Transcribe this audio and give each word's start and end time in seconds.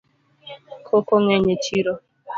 Koko 0.87 1.13
ng'eny 1.23 1.47
e 1.53 1.55
chiro 1.63 1.93